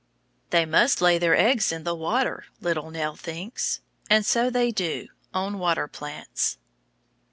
They 0.49 0.65
must 0.65 0.99
lay 0.99 1.19
their 1.19 1.37
eggs 1.37 1.71
in 1.71 1.83
the 1.83 1.93
water, 1.93 2.45
little 2.59 2.89
Nell 2.89 3.15
thinks. 3.15 3.81
And 4.09 4.25
so 4.25 4.49
they 4.49 4.71
do, 4.71 5.09
on 5.31 5.59
water 5.59 5.87
plants. 5.87 6.57